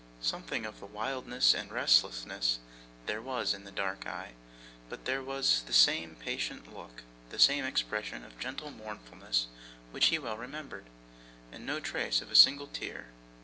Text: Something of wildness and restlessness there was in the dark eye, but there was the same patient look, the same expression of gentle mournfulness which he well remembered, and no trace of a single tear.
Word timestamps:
Something 0.19 0.65
of 0.65 0.81
wildness 0.81 1.53
and 1.53 1.71
restlessness 1.71 2.57
there 3.05 3.21
was 3.21 3.53
in 3.53 3.65
the 3.65 3.71
dark 3.71 4.07
eye, 4.07 4.31
but 4.89 5.05
there 5.05 5.21
was 5.21 5.61
the 5.67 5.73
same 5.73 6.15
patient 6.15 6.75
look, 6.75 7.03
the 7.29 7.37
same 7.37 7.65
expression 7.65 8.23
of 8.25 8.39
gentle 8.39 8.71
mournfulness 8.71 9.45
which 9.91 10.07
he 10.07 10.17
well 10.17 10.37
remembered, 10.37 10.85
and 11.51 11.67
no 11.67 11.79
trace 11.79 12.19
of 12.19 12.31
a 12.31 12.35
single 12.35 12.65
tear. 12.65 13.09